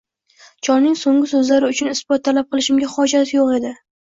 Cholning 0.67 0.95
so`nggi 1.01 1.29
so`zlari 1.31 1.69
uchun 1.75 1.93
isbot 1.93 2.25
talab 2.29 2.49
qilishimga 2.57 2.91
hojat 2.97 3.37
yo`q 3.37 3.47
edi 3.61 3.75